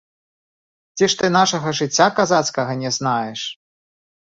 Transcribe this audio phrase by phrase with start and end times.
[0.97, 3.39] Ці ж ты нашага жыцця казацкага не знаеш?